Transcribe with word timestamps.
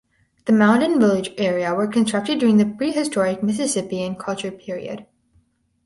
The 0.45 0.51
mound 0.51 0.81
and 0.81 0.99
village 0.99 1.29
area 1.37 1.75
were 1.75 1.85
constructed 1.85 2.39
during 2.39 2.57
the 2.57 2.65
prehistoric 2.65 3.43
Mississippian 3.43 4.15
culture 4.15 4.49
period. 4.49 5.05